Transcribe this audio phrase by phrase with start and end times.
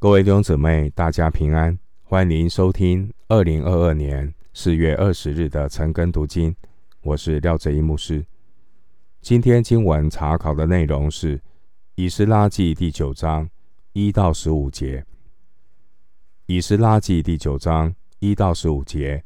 [0.00, 6.56] 各位弟兄姊妹，大家平安，欢迎收听二零二二年四月二十日的晨更读经。
[7.02, 8.24] 我是廖哲一牧师。
[9.20, 11.36] 今天经文查考的内容是
[11.96, 13.46] 《以斯拉记》第九章
[13.92, 15.00] 一到十五节。
[16.46, 19.22] 《以斯拉记》第九章一到十五节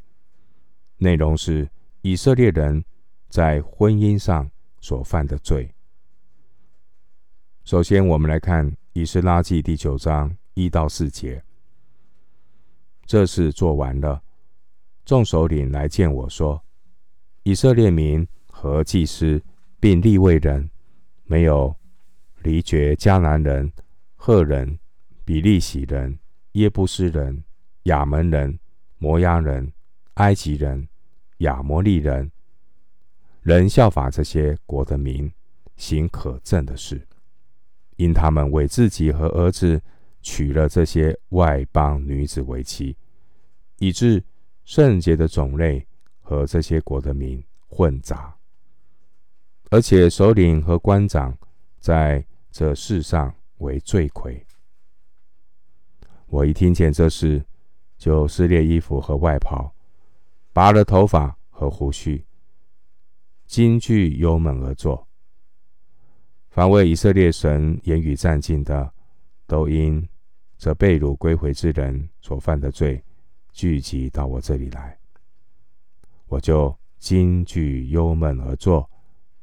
[0.96, 1.70] 内容是
[2.00, 2.84] 以色列人
[3.28, 4.50] 在婚姻上
[4.80, 5.72] 所犯的罪。
[7.62, 10.36] 首先，我们来看《以斯拉记》第九章。
[10.54, 11.42] 一到四节，
[13.04, 14.22] 这事做完了，
[15.04, 16.64] 众首领来见我说
[17.42, 19.42] ：“以色列民和祭司
[19.80, 20.70] 并立位人，
[21.24, 21.74] 没有
[22.42, 23.72] 离绝迦南人、
[24.14, 24.78] 赫人、
[25.24, 26.16] 比利洗人、
[26.52, 27.42] 耶布斯人、
[27.84, 28.56] 亚门人、
[28.98, 29.72] 摩押人、
[30.14, 30.88] 埃及人、
[31.38, 32.30] 亚摩利人，
[33.42, 35.32] 人效法这些国的民，
[35.76, 37.08] 行可憎的事，
[37.96, 39.82] 因他们为自己和儿子。”
[40.24, 42.96] 娶了这些外邦女子为妻，
[43.78, 44.24] 以致
[44.64, 45.86] 圣洁的种类
[46.22, 48.34] 和这些国的民混杂，
[49.70, 51.36] 而且首领和官长
[51.78, 54.42] 在这世上为罪魁。
[56.26, 57.44] 我一听见这事，
[57.98, 59.74] 就撕裂衣服和外袍，
[60.54, 62.24] 拔了头发和胡须，
[63.44, 65.06] 惊惧忧闷而坐。
[66.48, 68.90] 凡为以色列神言语战兢的，
[69.46, 70.08] 都因。
[70.56, 73.02] 这被掳归回之人所犯的罪，
[73.52, 74.98] 聚集到我这里来，
[76.26, 78.88] 我就惊惧忧闷而坐，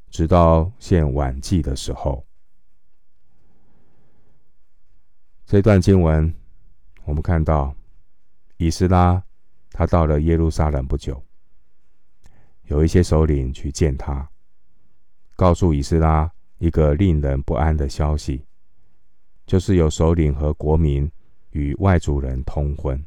[0.09, 2.25] 直到献晚祭的时候。
[5.45, 6.33] 这段经文，
[7.03, 7.75] 我们看到
[8.57, 9.21] 以斯拉
[9.71, 11.23] 他到了耶路撒冷不久，
[12.63, 14.29] 有一些首领去见他，
[15.35, 18.45] 告诉以斯拉一个令人不安的消息。
[19.51, 21.11] 就是有首领和国民
[21.49, 23.05] 与外族人通婚，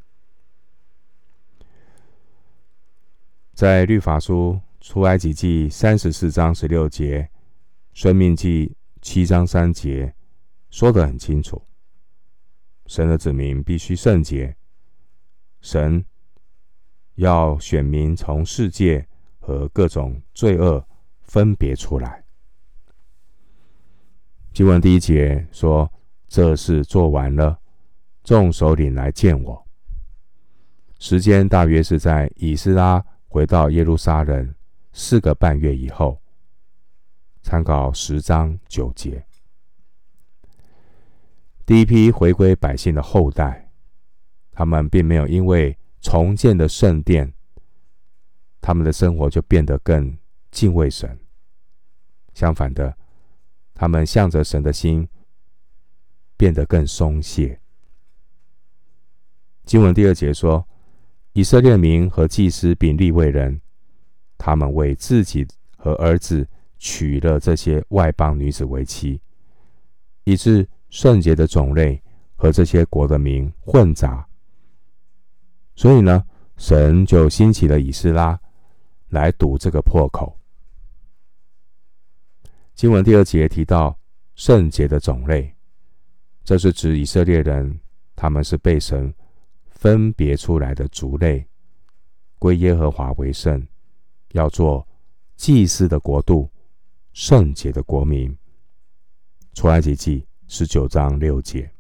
[3.55, 7.31] 在律法书出埃及记三十四章十六节，
[7.95, 10.15] 申命记七章三节
[10.69, 11.63] 说得很清楚：
[12.89, 14.55] 神的子民必须圣洁，
[15.63, 16.05] 神
[17.15, 19.09] 要选民从世界
[19.39, 20.87] 和各种罪恶
[21.23, 22.23] 分别出来。
[24.53, 25.91] 经文第一节说。
[26.35, 27.61] 这事做完了，
[28.25, 29.65] 众首领来见我。
[30.99, 34.53] 时间大约是在以斯拉回到耶路撒冷
[34.93, 36.21] 四个半月以后。
[37.41, 39.25] 参考十章九节。
[41.65, 43.71] 第一批回归百姓的后代，
[44.51, 47.33] 他们并没有因为重建的圣殿，
[48.61, 50.19] 他们的生活就变得更
[50.51, 51.17] 敬畏神。
[52.33, 52.97] 相反的，
[53.73, 55.09] 他们向着神的心。
[56.37, 57.59] 变得更松懈。
[59.65, 60.67] 经文第二节说
[61.33, 63.61] ：“以色列民和祭司并利未人，
[64.37, 65.47] 他们为自己
[65.77, 66.47] 和儿子
[66.77, 69.21] 娶了这些外邦女子为妻，
[70.25, 72.03] 以致圣洁的种类
[72.37, 74.29] 和这些国的民混杂。
[75.75, 76.25] 所以呢，
[76.57, 78.39] 神就兴起了以斯拉
[79.09, 80.39] 来堵这个破口。”
[82.75, 83.97] 经文第二节提到
[84.35, 85.54] 圣洁的种类。
[86.45, 87.81] 这是指以色列人，
[88.15, 89.13] 他们是被神
[89.71, 91.47] 分别出来的族类，
[92.39, 93.67] 归耶和华为圣，
[94.33, 94.87] 要做
[95.37, 96.51] 祭司的国度，
[97.15, 98.37] 圣洁的国民。
[99.55, 101.71] 出埃及记十九章六节，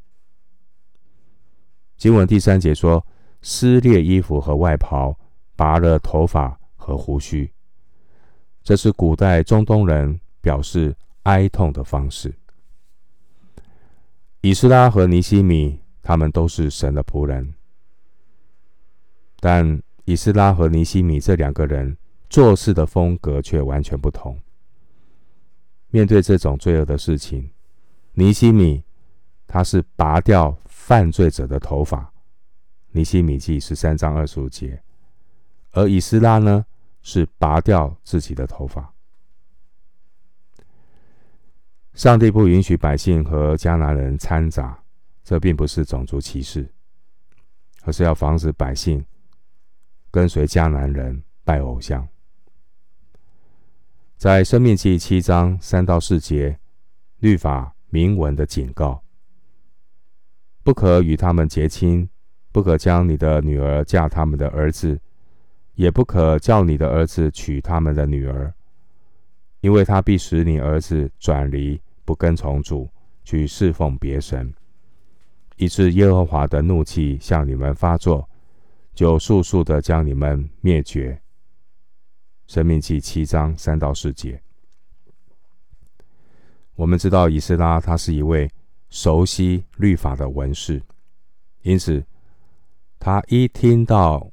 [1.96, 3.04] 经文第三节说：
[3.42, 5.18] 撕裂衣服和外袍，
[5.56, 7.52] 拔了头发和胡须。
[8.62, 12.34] 这是古代中东人表示哀痛的方式。
[14.44, 17.54] 以斯拉和尼西米，他们都是神的仆人，
[19.40, 21.96] 但以斯拉和尼西米这两个人
[22.28, 24.38] 做事的风格却完全不同。
[25.88, 27.52] 面对这种罪恶的事情，
[28.12, 28.82] 尼西米
[29.46, 32.12] 他是拔掉犯罪者的头发，
[32.90, 34.82] 尼西米记十三章二十五节，
[35.70, 36.66] 而以斯拉呢，
[37.00, 38.93] 是拔掉自己的头发。
[41.94, 44.82] 上帝不允许百姓和迦南人掺杂，
[45.22, 46.68] 这并不是种族歧视，
[47.84, 49.04] 而是要防止百姓
[50.10, 52.06] 跟随迦南人拜偶像。
[54.16, 56.58] 在申命记七章三到四节，
[57.18, 59.04] 律法明文的警告：
[60.64, 62.08] 不可与他们结亲，
[62.50, 65.00] 不可将你的女儿嫁他们的儿子，
[65.74, 68.52] 也不可叫你的儿子娶他们的女儿。
[69.60, 72.88] 因为他必使你儿子转离，不跟从主，
[73.24, 74.52] 去侍奉别神，
[75.56, 78.28] 以致耶和华的怒气向你们发作，
[78.94, 81.20] 就速速的将你们灭绝。
[82.46, 84.38] 申命记七章三到四节。
[86.74, 88.50] 我们知道以斯拉他是一位
[88.90, 90.82] 熟悉律法的文士，
[91.62, 92.04] 因此
[92.98, 94.30] 他一听到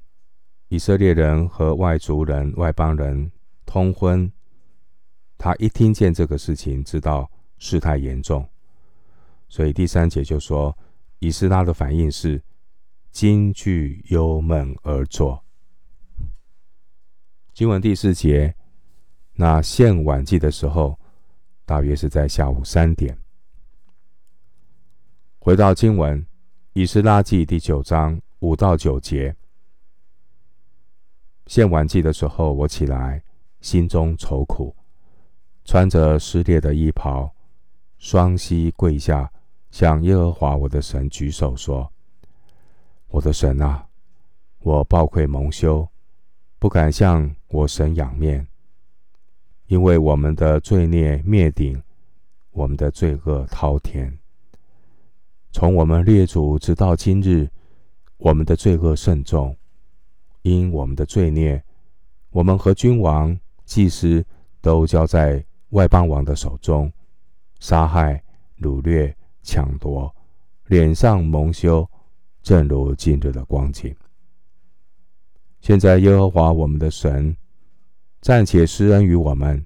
[0.67, 3.31] 以色列人和外族人、外邦人
[3.65, 4.29] 通婚，
[5.37, 7.30] 他一听见这个事情，知道
[7.61, 8.49] 事态严重，
[9.47, 10.75] 所以第三节就说，
[11.19, 12.41] 以斯拉的反应是
[13.11, 15.43] 惊惧忧闷而坐。
[17.53, 18.55] 经文第四节，
[19.33, 20.99] 那献晚祭的时候，
[21.63, 23.15] 大约是在下午三点。
[25.37, 26.25] 回到经文，
[26.73, 29.35] 以斯拉记第九章五到九节。
[31.45, 33.21] 献晚祭的时候，我起来，
[33.59, 34.75] 心中愁苦，
[35.63, 37.31] 穿着撕裂的衣袍，
[38.01, 39.31] 双膝跪下，
[39.69, 41.87] 向耶和华我的神举手说
[43.09, 43.85] ：“我的神啊，
[44.63, 45.87] 我抱愧蒙羞，
[46.57, 48.47] 不敢向我神仰面，
[49.67, 51.79] 因为我们的罪孽灭顶，
[52.49, 54.17] 我们的罪恶滔天。
[55.51, 57.47] 从我们列祖直到今日，
[58.17, 59.55] 我们的罪恶甚重。”
[60.41, 61.63] 因我们的罪孽，
[62.31, 64.25] 我们和君王、祭司
[64.59, 66.91] 都交在外邦王的手中，
[67.61, 68.21] 杀害、
[68.59, 70.13] 掳掠、抢夺，
[70.65, 71.87] 脸上蒙羞，
[72.41, 73.95] 正如今日的光景。
[75.59, 77.37] 现在耶和华我们的神
[78.19, 79.63] 暂且施恩于我们，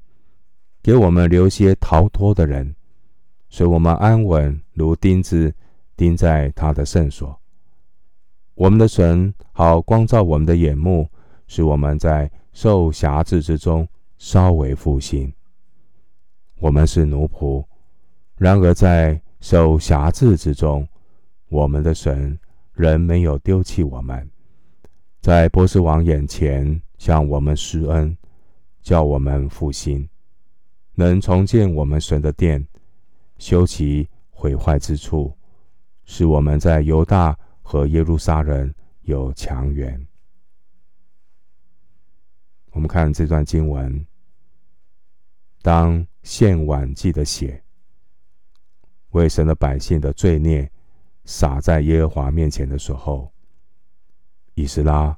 [0.83, 2.75] 给我们留些逃脱的人，
[3.49, 5.55] 使我们安稳如钉子
[5.95, 7.39] 钉在他的圣所。
[8.55, 11.09] 我们的神好光照我们的眼目，
[11.47, 13.87] 使我们在受辖制之中
[14.17, 15.33] 稍微复兴。
[16.59, 17.65] 我们是奴仆，
[18.37, 20.87] 然而在受辖制之中，
[21.49, 22.37] 我们的神
[22.73, 24.29] 仍没有丢弃我们，
[25.21, 28.17] 在波斯王眼前向我们施恩，
[28.81, 30.07] 叫我们复兴，
[30.93, 32.67] 能重建我们神的殿，
[33.37, 35.35] 修其毁坏之处，
[36.05, 37.37] 使我们在犹大。
[37.67, 38.71] 和耶路撒冷
[39.01, 39.99] 有强援。
[42.73, 44.05] 我们看这段经文，
[45.63, 47.59] 当献晚祭的血
[49.15, 50.69] 为神的百姓的罪孽
[51.23, 53.31] 洒在耶和华面前的时候，
[54.55, 55.17] 以斯拉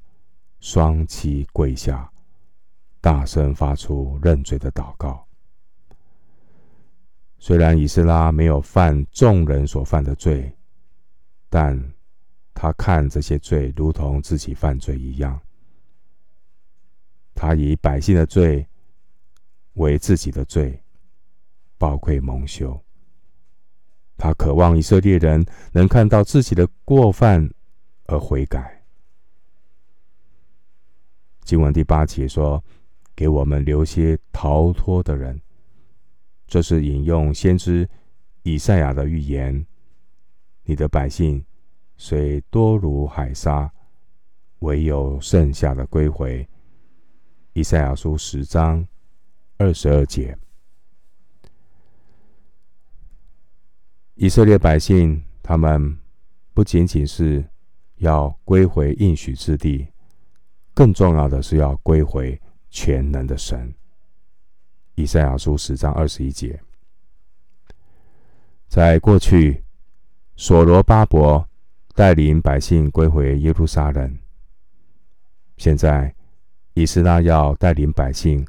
[0.59, 2.07] 双膝跪下，
[3.01, 5.25] 大声发出认罪的祷告。
[7.39, 10.55] 虽然以斯拉没有犯众人所犯的罪，
[11.49, 11.91] 但
[12.53, 15.41] 他看这些罪如同自己犯罪一样，
[17.33, 18.63] 他以百姓的罪
[19.73, 20.79] 为自己的罪，
[21.79, 22.79] 抱愧蒙羞。
[24.17, 27.49] 他渴望以色列人能看到自己的过犯
[28.05, 28.83] 而悔改。
[31.43, 32.63] 经文第八节说
[33.15, 35.39] ：“给我们留些逃脱的人。”
[36.47, 37.87] 这是引用先知
[38.43, 39.65] 以赛亚的预言
[40.65, 41.43] ：“你的百姓。”
[41.99, 43.71] 虽多如海沙，
[44.59, 46.47] 唯有剩下的归回。
[47.53, 48.87] 以赛亚书十章
[49.57, 50.37] 二十二节。
[54.17, 55.97] 以色列百姓，他们
[56.53, 57.45] 不仅仅是
[57.97, 59.87] 要归回应许之地，
[60.73, 63.73] 更重要的是要归回全能的神。
[64.95, 66.59] 以赛亚书十章二十一节。
[68.67, 69.63] 在过去，
[70.35, 71.47] 所罗巴伯。
[71.93, 74.19] 带领百姓归回耶路撒冷。
[75.57, 76.13] 现在，
[76.75, 78.45] 以斯拉要带领百姓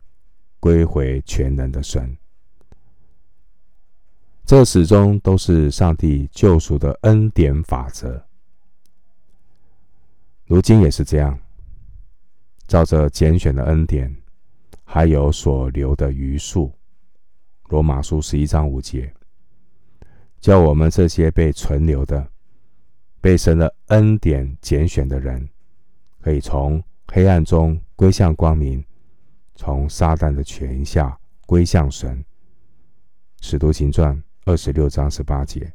[0.61, 2.15] 归回全能的神。
[4.49, 8.25] 这始终都是上帝救赎的恩典法则。
[10.47, 11.39] 如今也是这样，
[12.67, 14.17] 照着拣选的恩典，
[14.85, 16.73] 还有所留的余数。
[17.65, 19.13] 罗马书十一章五节，
[20.41, 22.27] 叫我们这些被存留的。
[23.21, 25.47] 被神的恩典拣选的人，
[26.23, 28.83] 可以从黑暗中归向光明，
[29.55, 32.25] 从撒旦的权下归向神。
[33.43, 35.71] 使徒行传二十六章十八节，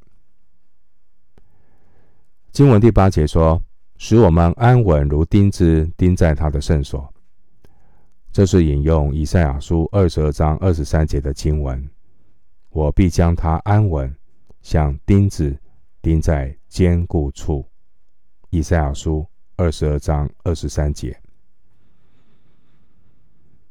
[2.51, 3.61] 经文第八节说
[3.99, 7.07] ：“使我们安稳如钉子钉在他的圣所。”
[8.33, 11.87] 这是引用以赛亚书二十二章二十三节的经文
[12.73, 14.11] ：“我必将他安稳，
[14.63, 15.55] 像钉子。”
[16.01, 17.63] 钉在坚固处，
[18.49, 19.25] 以赛亚书
[19.55, 21.15] 二十二章二十三节。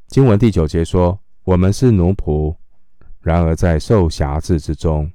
[0.07, 2.57] 经文第九节说：“我们是奴仆，
[3.23, 5.11] 然而在受辖制之中。”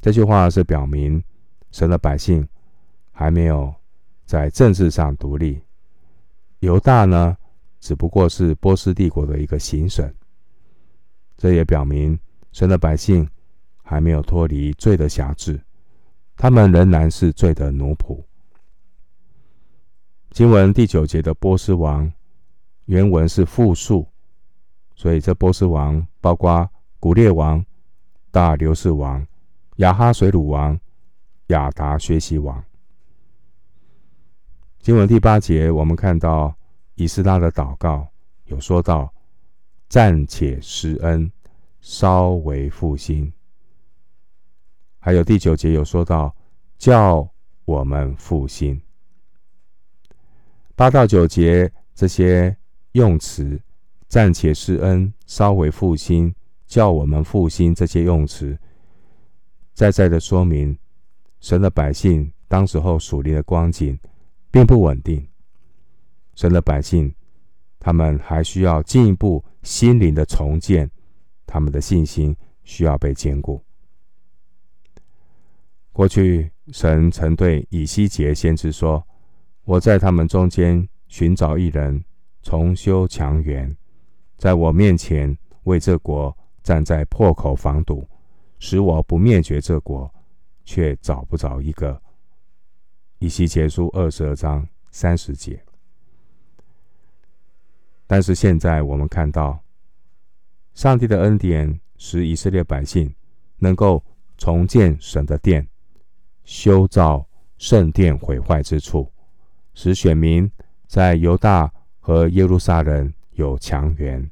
[0.00, 1.22] 这句话是表明
[1.70, 2.46] 神的百姓
[3.12, 3.74] 还没有
[4.24, 5.60] 在政治上独立。
[6.60, 7.36] 犹大呢，
[7.80, 10.12] 只不过是波斯帝国的一个行省。
[11.36, 12.18] 这也表明
[12.50, 13.28] 神的百姓
[13.82, 15.60] 还没有脱离罪的辖制，
[16.36, 18.20] 他们仍然是罪的奴仆。
[20.30, 22.12] 经文第九节的波斯王，
[22.84, 24.06] 原文是复数，
[24.98, 27.64] 所以这波斯王包括古列王、
[28.32, 29.24] 大流士王、
[29.76, 30.76] 亚哈水鲁王、
[31.46, 32.60] 亚达薛西王。
[34.80, 36.52] 经文第八节，我们看到
[36.96, 38.08] 以斯拉的祷告，
[38.46, 39.14] 有说到
[39.88, 41.30] 暂且施恩，
[41.80, 43.32] 稍微复兴。
[44.98, 46.34] 还有第九节有说到
[46.76, 47.28] 叫
[47.66, 48.82] 我们复兴。
[50.74, 52.56] 八到九节这些
[52.92, 53.60] 用词，
[54.08, 56.34] 暂且施恩，稍微复兴，
[56.66, 58.58] 叫我们复兴这些用词，
[59.74, 60.76] 再再的说明
[61.40, 63.98] 神的百姓当时候属灵的光景
[64.50, 65.28] 并不稳定。
[66.34, 67.14] 神的百姓，
[67.78, 70.90] 他们还需要进一步心灵的重建，
[71.46, 72.34] 他们的信心
[72.64, 73.62] 需要被坚固。
[75.92, 79.04] 过去神曾对以西结先知说。
[79.64, 82.02] 我在他们中间寻找一人，
[82.42, 83.76] 重修墙垣，
[84.38, 88.08] 在我面前为这国站在破口防堵，
[88.60, 90.10] 使我不灭绝这国，
[90.64, 92.00] 却找不着一个。
[93.18, 95.60] 以西结书二十二章三十节。
[98.06, 99.58] 但是现在我们看到，
[100.72, 103.12] 上帝的恩典使以色列百姓
[103.56, 104.02] 能够
[104.38, 105.66] 重建神的殿，
[106.44, 107.26] 修造
[107.58, 109.12] 圣殿毁坏之处。
[109.74, 110.50] 使选民
[110.86, 114.28] 在犹大和耶路撒冷有强援。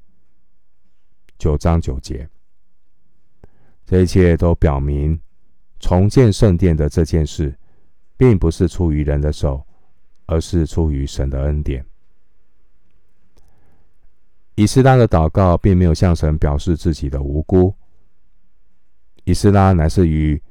[1.38, 2.28] 九章九节，
[3.84, 5.20] 这一切都表明
[5.78, 7.56] 重建圣殿的这件事，
[8.16, 9.64] 并不是出于人的手，
[10.26, 11.86] 而是出于神的恩典。
[14.56, 17.72] 以斯拉的祷告并没有向神表示自己的无辜，
[19.22, 20.42] 以斯拉乃是与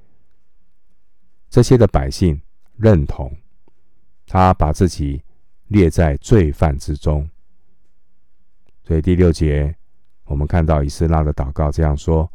[1.49, 2.39] 这些的百姓
[2.77, 3.35] 认同。
[4.25, 5.21] 他把自己
[5.67, 7.29] 列在罪犯之中，
[8.85, 9.75] 所以第六节
[10.25, 12.31] 我们看到以斯拉的祷告这样说：“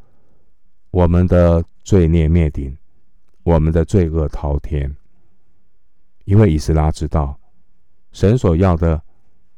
[0.90, 2.76] 我们的罪孽灭顶，
[3.44, 4.96] 我们的罪恶滔天。”
[6.26, 7.38] 因为以斯拉知道，
[8.12, 9.00] 神所要的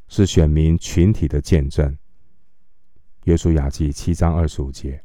[0.09, 1.97] 是选民群体的见证。
[3.25, 5.03] 约书亚记七章二十五节，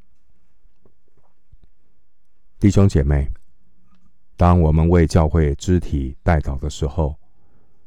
[2.59, 3.29] 弟兄姐妹。
[4.35, 7.15] 当我们为教会肢体代祷的时候，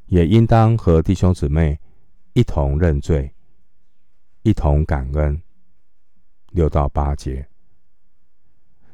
[0.07, 1.79] 也应当和弟兄姊妹
[2.33, 3.33] 一同认罪，
[4.43, 5.41] 一同感恩。
[6.53, 7.47] 六到八节，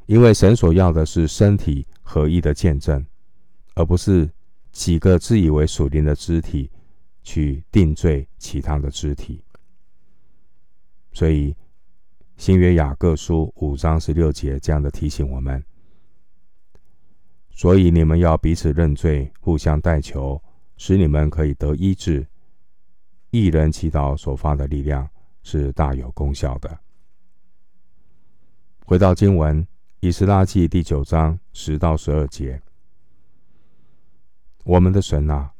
[0.04, 3.02] 因为神所要的是身体合一的见证，
[3.74, 4.30] 而不是
[4.72, 6.70] 几个自以为属灵的肢体
[7.22, 9.42] 去定罪其他的肢体。
[11.14, 11.56] 所以
[12.36, 15.64] 新约雅各书五章十六节这样的提醒我们。
[17.48, 20.38] 所以你们要彼此认罪，互相代求，
[20.76, 22.26] 使你们可以得医治。
[23.30, 25.08] 一人祈祷所发的力量
[25.48, 26.76] 是大有功效的。
[28.84, 29.62] 回到经文，
[30.00, 32.60] 《以斯拉记》第九章十到十二节，
[34.64, 35.52] 我们的神啊，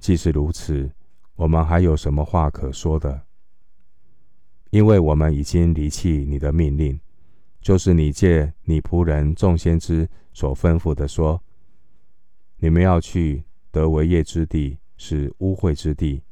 [0.00, 0.90] 既是如此，
[1.36, 3.22] 我们还有什么话可说的？
[4.70, 7.00] 因为我们已经离弃你的命令。
[7.60, 11.40] 就是你借你仆人众先知所吩咐的说
[12.58, 16.24] ：“你们要去得为业之地，是污秽之地，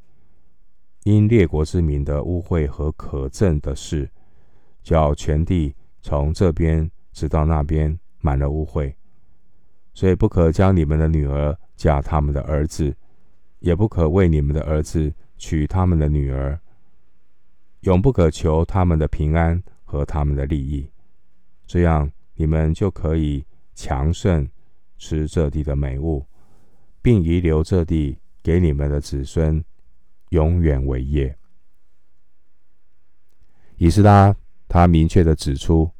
[1.08, 4.10] 因列国之民的污秽和可憎的事，
[4.82, 8.92] 叫全地从这边直到那边满了污秽。
[9.94, 12.94] 所以不可将你们的女儿嫁他们的儿子，
[13.60, 16.60] 也不可为你们的儿子娶他们的女儿，
[17.80, 20.86] 永不可求他们的平安和他们的利益。”
[21.66, 23.42] 这样，你们就可以
[23.74, 24.46] 强盛，
[24.98, 26.22] 吃这地的美物，
[27.00, 29.64] 并遗留这地给你们的子孙，
[30.30, 31.36] 永远为业。
[33.76, 34.34] 以斯拉
[34.66, 35.90] 他明确地指出，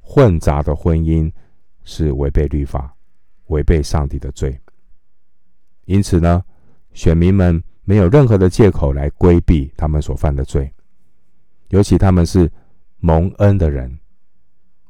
[0.00, 1.32] 混杂的婚姻
[1.82, 2.94] 是违背律法、
[3.46, 4.60] 违背上帝的罪。
[5.86, 6.44] 因此呢，
[6.92, 10.72] 选民们没有任何的借口来规避他们所犯的罪，
[11.68, 12.50] 尤其他们是
[12.98, 13.98] 蒙恩的人。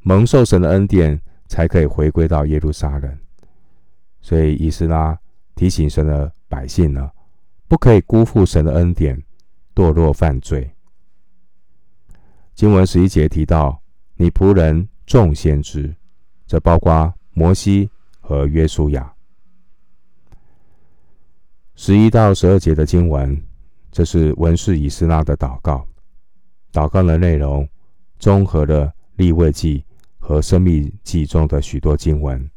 [0.01, 3.19] 蒙受神的恩典，才可以回归到耶路撒冷。
[4.21, 5.19] 所以，以斯拉
[5.55, 7.11] 提醒神的百姓呢，
[7.73, 9.19] 不可以辜负神的恩典，
[9.75, 10.71] 堕落犯罪。
[12.55, 13.81] 经文十一节提到，
[14.17, 15.97] 你仆人众先知，
[16.47, 17.89] 这包括摩西
[18.21, 19.11] 和约书亚。
[21.75, 23.43] 十一到十二节的经文，
[23.91, 25.89] 这是文士以斯拉的祷告。
[26.75, 27.67] 祷告的内容
[28.19, 29.83] 综合了立位记
[30.19, 32.51] 和申命记中的许多经文，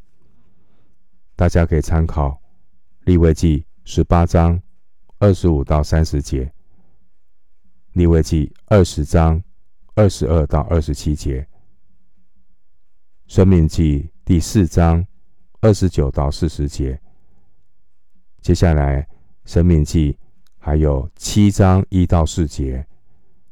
[1.34, 2.38] 大家可以参考
[3.04, 4.60] 立位记十八章
[5.18, 6.52] 二十五到三十节，
[7.92, 9.42] 利未记二十章
[9.94, 11.46] 二十二到二十七节，
[13.26, 15.06] 申命记第四章
[15.60, 17.00] 二十九到四十节。
[18.40, 19.06] 接下来。
[19.46, 20.18] 申命记
[20.58, 22.84] 还有七章一到四节，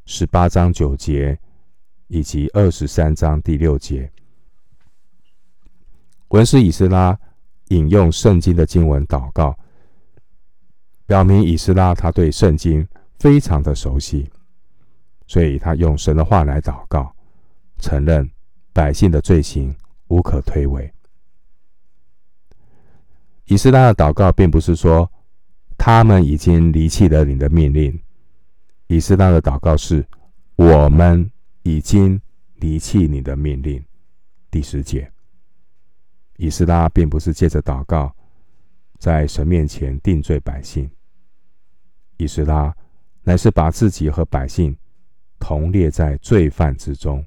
[0.07, 1.39] 十八章九节，
[2.09, 4.11] 以及二十三章第六节。
[6.31, 7.17] 文士以斯拉
[7.69, 9.57] 引用圣经的经文祷告，
[11.07, 12.87] 表明以斯拉他对圣经
[13.19, 14.31] 非常的熟悉，
[15.27, 17.15] 所以他用神的话来祷告，
[17.79, 18.31] 承认
[18.73, 19.75] 百姓的罪行
[20.09, 20.91] 无可推诿。
[23.47, 25.11] 以斯拉的祷告并不是说。
[25.77, 28.01] 他们已经离弃了你的命令。
[28.87, 30.07] 以斯拉的祷告是：
[30.55, 31.29] 我们
[31.65, 32.19] 已经
[32.55, 33.85] 离弃你的命令。
[34.53, 35.11] 第十节，
[36.37, 38.15] 以斯拉并不是借着祷告
[39.05, 40.91] 在神面前定罪百姓。
[42.17, 42.75] 以斯拉
[43.23, 44.75] 乃是把自己和百姓
[45.39, 47.23] 同列在罪犯之中，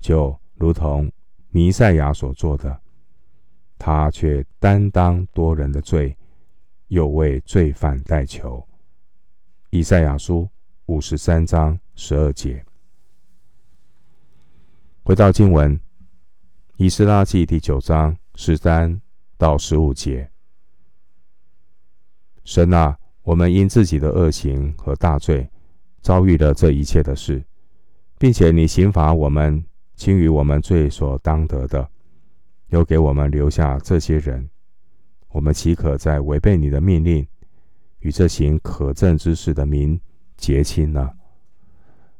[0.00, 1.12] 就如同
[1.50, 2.80] 弥赛亚所做的，
[3.76, 6.16] 他却担当多人的罪。
[6.88, 8.64] 又为罪犯代求。
[9.70, 10.48] 以赛亚书
[10.86, 12.64] 五十三章十二节。
[15.02, 15.78] 回到经文，
[16.76, 19.02] 以斯拉记第九章十三
[19.36, 20.30] 到十五节。
[22.46, 25.50] 神啊，我们因自己的恶行和大罪，
[26.00, 27.42] 遭遇了这一切的事，
[28.18, 29.62] 并且你刑罚我们，
[29.96, 31.90] 轻于我们罪所当得的，
[32.68, 34.48] 又给我们留下这些人。
[35.30, 37.26] 我们岂可再违背你的命令，
[37.98, 40.00] 与这行可憎之事的民
[40.36, 41.10] 结亲呢？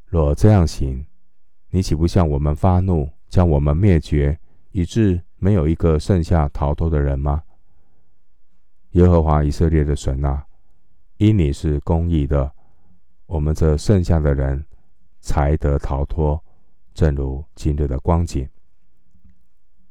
[0.07, 1.07] 若这样行，
[1.71, 4.37] 你岂不向我们发怒，将我们灭绝，
[4.73, 7.45] 以致没有一个剩下逃脱的人吗？
[8.97, 10.43] 耶和华以色列的神啊，
[11.19, 12.51] 因你是公义的，
[13.27, 14.65] 我们这剩下的人
[15.21, 16.43] 才得逃脱，
[16.95, 18.49] 正如今日的光景。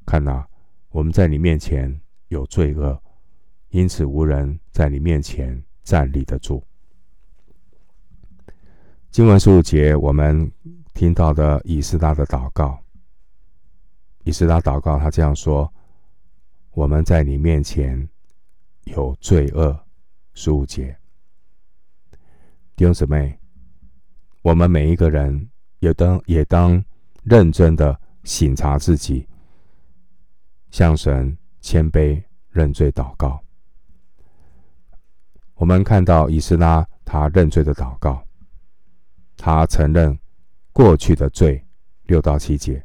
[0.08, 0.44] 看哪，
[0.90, 3.00] 我们在你面前有罪恶。
[3.70, 6.66] 因此，无人在你面前站立得住。
[9.12, 10.52] 经文十五节，我们
[10.96, 12.80] 听到的以斯拉的祷告。
[14.24, 15.72] 以斯拉祷告，他这样说
[16.74, 18.10] ：“我们在你面前
[18.86, 19.80] 有罪恶。”
[20.38, 20.98] 十五节，
[22.76, 23.40] 弟兄姊妹，
[24.42, 26.84] 我们每一个人也当也当
[27.24, 29.26] 认真的省察自己，
[30.72, 33.42] 向神谦卑认罪祷告。
[35.54, 38.22] 我们看到以斯拉他认罪的祷告，
[39.38, 40.20] 他承认
[40.74, 41.66] 过去的罪，
[42.08, 42.84] 六到七节；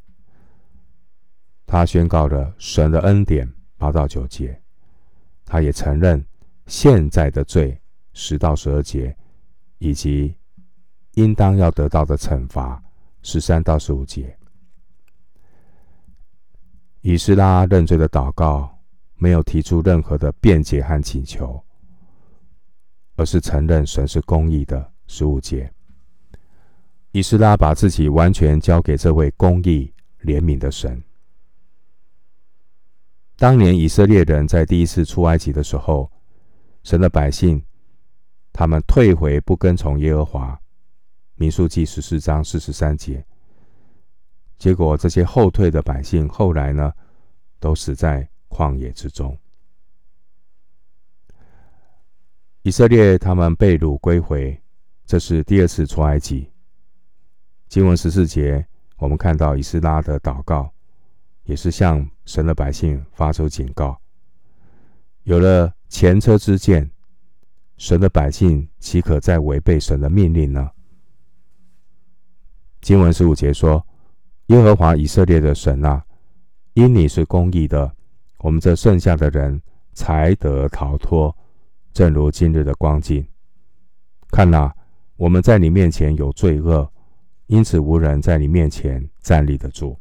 [1.66, 4.54] 他宣告了神的恩典，八到九节；
[5.50, 6.24] 他也承认
[6.66, 7.76] 现在的罪，
[8.12, 9.16] 十到十二节，
[9.78, 10.32] 以及
[11.14, 12.80] 应当要得到的惩罚，
[13.20, 14.38] 十三到十五节。
[17.00, 18.78] 以斯拉认罪的祷告
[19.16, 21.60] 没有提出任何的辩解和请求。
[23.16, 24.92] 而是承认神是公义的。
[25.08, 25.68] 十五节，
[27.10, 31.02] 以斯拉把自己完全交给这位公义怜悯的神。
[33.40, 36.12] 当年以色列人在第一次出埃及的时候，
[36.82, 37.64] 神的百姓
[38.52, 40.60] 他们退回不跟从耶和华，
[41.36, 43.24] 民数记十四章四十三节。
[44.58, 46.92] 结果这些后退的百姓后来呢，
[47.58, 49.34] 都死在旷野之中。
[52.60, 54.60] 以色列他们被掳归回，
[55.06, 56.46] 这是第二次出埃及。
[57.70, 58.66] 经文十四节，
[58.98, 60.70] 我们看到以斯拉的祷告，
[61.44, 64.00] 也是向神的百姓发出警告。
[65.24, 66.88] 有了前车之鉴，
[67.76, 70.70] 神的百姓岂可再违背神的命令呢？
[72.82, 73.84] 经文十五节说
[74.46, 76.04] ：“耶和华以色列的神啊，
[76.74, 77.92] 因你是公义的，
[78.38, 79.60] 我们这剩下的人
[79.92, 81.36] 才得逃脱。”
[81.92, 83.26] 正如今日的光景，
[84.30, 84.72] 看哪，
[85.16, 86.88] 我们在你面前有罪恶，
[87.48, 89.98] 因此无人在你面前站立得住。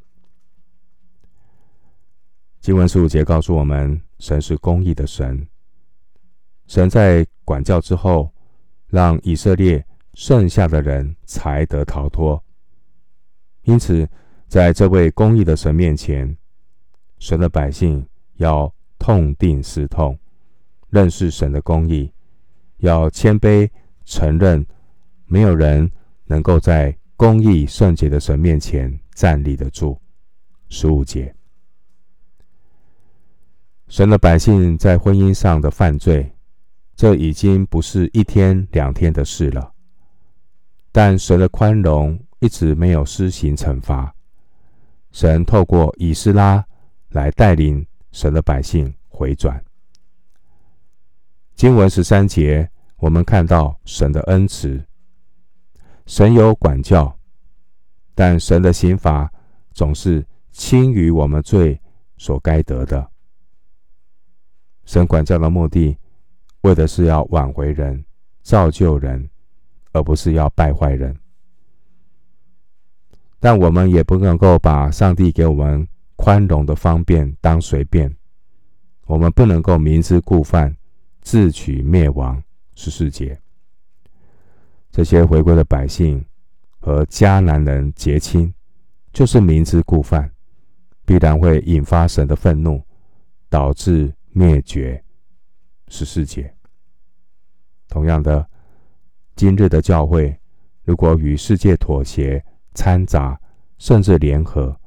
[2.70, 5.44] 经文十五节告诉我们，神是公义的神。
[6.68, 8.32] 神在管教之后，
[8.86, 12.40] 让以色列剩下的人才得逃脱。
[13.64, 14.08] 因此，
[14.48, 16.38] 在这位公义的神面前，
[17.18, 20.16] 神的百姓要痛定思痛，
[20.90, 22.14] 认识神的公义，
[22.78, 23.68] 要谦卑
[24.06, 24.64] 承认，
[25.26, 25.92] 没有人
[26.26, 30.00] 能够在公义圣洁的神面前站立得住。
[30.68, 31.34] 十五节，
[33.90, 36.32] 神的百姓在婚姻上的犯罪，
[36.96, 39.74] 这已经不是一天两天的事了。
[40.92, 44.14] 但神的宽容一直没有施行惩罚。
[45.12, 46.64] 神透过以斯拉
[47.10, 49.60] 来带领神的百姓回转。
[51.56, 54.86] 经文十三节，我们看到神的恩慈。
[56.06, 57.18] 神有管教，
[58.14, 59.32] 但神的刑罚
[59.74, 61.82] 总是轻于我们罪
[62.18, 63.10] 所该得的。
[64.90, 65.96] 神管教的目的，
[66.62, 68.04] 为的是要挽回人、
[68.42, 69.30] 造就人，
[69.92, 71.16] 而不是要败坏人。
[73.40, 78.12] 但我们也不能够把上帝给我们宽容的方便当随便。
[79.06, 80.76] 我们不能够明知故犯，
[81.22, 82.42] 自取灭亡。
[82.74, 83.40] 十四节，
[84.90, 86.26] 这些回归的百姓
[86.80, 88.52] 和迦南人结亲，
[89.14, 90.32] 就是明知故犯，
[91.06, 92.82] 必然会引发神的愤怒，
[93.50, 95.04] 导致灭绝。
[95.88, 96.54] 十四节，
[97.88, 98.48] 同样的，
[99.36, 100.40] 今日的教会
[100.84, 103.40] 如果与世界妥协，掺杂，
[103.80, 104.80] 甚至联合，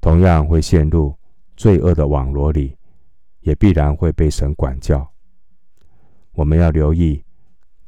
[0.00, 1.16] 同样会陷入
[1.56, 2.76] 罪恶的网罗里，
[3.42, 5.08] 也必然会被神管教。
[6.32, 7.24] 我们要留意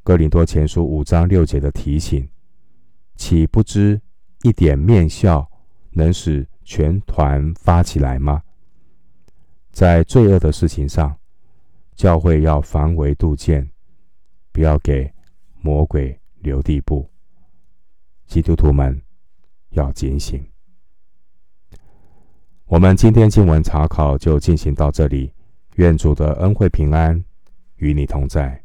[0.04, 2.28] 哥林多前书五章六节的提醒：
[3.16, 4.00] 岂不知
[4.42, 5.50] 一点面笑
[5.90, 8.42] 能使全团发起来吗？
[9.72, 11.16] 在罪恶的事情上，
[11.94, 13.68] 教会要防微杜渐，
[14.52, 15.10] 不要给
[15.60, 17.08] 魔鬼留地步。
[18.26, 19.00] 基督徒们
[19.70, 20.46] 要警醒。
[22.66, 25.32] 我们今天经文查考就进行到这里，
[25.76, 27.22] 愿主的恩惠平安
[27.76, 28.61] 与你同在。